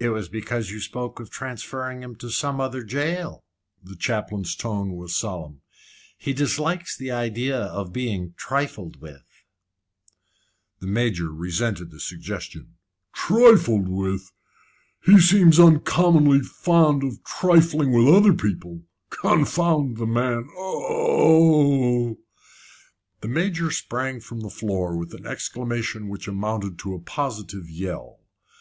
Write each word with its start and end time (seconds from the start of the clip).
"It 0.00 0.08
was 0.08 0.28
because 0.28 0.72
you 0.72 0.80
spoke 0.80 1.20
of 1.20 1.30
transferring 1.30 2.02
him 2.02 2.16
to 2.16 2.28
some 2.28 2.60
other 2.60 2.82
jail." 2.82 3.44
The 3.84 3.94
chaplain's 3.94 4.56
tone 4.56 4.96
was 4.96 5.14
solemn. 5.14 5.60
"He 6.18 6.32
dislikes 6.32 6.96
the 6.96 7.12
idea 7.12 7.56
of 7.60 7.92
being 7.92 8.34
trifled 8.36 9.00
with." 9.00 9.22
The 10.80 10.88
Major 10.88 11.30
resented 11.32 11.92
the 11.92 12.00
suggestion. 12.00 12.74
"Trifled 13.12 13.86
with? 13.86 14.32
He 15.04 15.20
seems 15.20 15.60
uncommonly 15.60 16.40
fond 16.40 17.04
of 17.04 17.22
trifling 17.22 17.92
with 17.92 18.12
other 18.12 18.32
people. 18.32 18.82
Confound 19.10 19.98
the 19.98 20.04
man! 20.06 20.48
Oh 20.56 22.08
h!" 22.10 22.16
The 23.20 23.28
Major 23.28 23.70
sprang 23.70 24.18
from 24.18 24.40
the 24.40 24.50
floor 24.50 24.96
with 24.96 25.14
an 25.14 25.26
exclamation 25.28 26.08
which 26.08 26.26
amounted 26.26 26.76
to 26.80 26.94
a 26.94 26.98
positive 26.98 27.70
yell. 27.70 28.18